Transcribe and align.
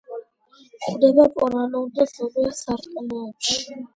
გვხვდება 0.77 1.25
პოლარულ 1.35 1.85
და 1.99 2.07
ზომიერ 2.13 2.57
სარტყლებში. 2.61 3.63